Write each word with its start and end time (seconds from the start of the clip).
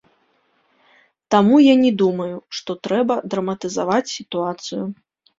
Таму 1.33 1.55
я 1.63 1.75
не 1.83 1.91
думаю, 2.01 2.37
што 2.59 2.75
трэба 2.87 3.17
драматызаваць 3.33 4.07
сітуацыю. 4.15 4.83